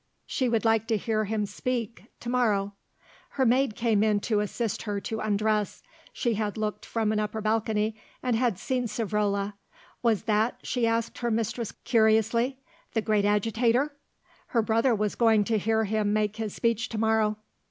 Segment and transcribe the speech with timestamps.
[0.25, 2.73] She would like to hear him speak to morrow.
[3.37, 5.83] Her maid came in to assist her to undress.
[6.11, 9.53] She had looked from an upper balcony and had seen Savrola.
[10.01, 12.57] "Was that," she asked her mistress curiously,
[12.93, 13.95] "the great Agitator?"
[14.47, 17.37] Her brother was going to hear him make his speech to morrow.